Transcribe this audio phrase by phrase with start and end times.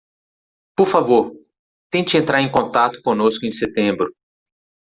[0.75, 1.31] Por favor,
[1.91, 4.11] tente entrar em contato conosco em setembro.